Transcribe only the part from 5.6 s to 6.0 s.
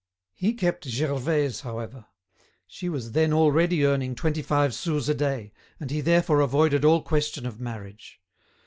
and